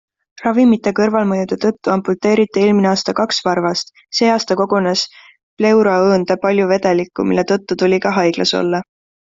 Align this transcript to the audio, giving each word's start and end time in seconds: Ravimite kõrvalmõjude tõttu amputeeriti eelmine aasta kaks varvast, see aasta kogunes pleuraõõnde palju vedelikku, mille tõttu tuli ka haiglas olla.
Ravimite 0.43 0.91
kõrvalmõjude 0.99 1.57
tõttu 1.65 1.91
amputeeriti 1.95 2.63
eelmine 2.63 2.89
aasta 2.93 3.15
kaks 3.19 3.43
varvast, 3.49 3.93
see 4.21 4.31
aasta 4.37 4.59
kogunes 4.63 5.05
pleuraõõnde 5.63 6.41
palju 6.49 6.69
vedelikku, 6.75 7.31
mille 7.33 7.49
tõttu 7.55 7.81
tuli 7.85 8.05
ka 8.09 8.19
haiglas 8.21 8.59
olla. 8.65 8.85